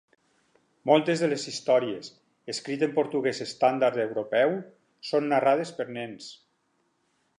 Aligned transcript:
Moltes 0.91 1.19
de 1.23 1.27
les 1.33 1.43
històries, 1.51 2.09
escrit 2.53 2.85
en 2.87 2.95
portuguès 2.95 3.43
estàndard 3.47 4.01
europeu, 4.07 4.57
són 5.11 5.29
narrades 5.35 5.75
per 5.81 5.87
nens. 6.01 6.33